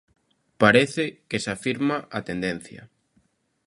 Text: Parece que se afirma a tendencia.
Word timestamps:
Parece 0.61 1.03
que 1.29 1.39
se 1.43 1.51
afirma 1.55 1.97
a 2.09 2.19
tendencia. 2.29 2.81